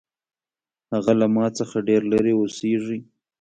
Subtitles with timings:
[0.93, 2.99] هغه له ما څخه ډېر لرې اوسیږي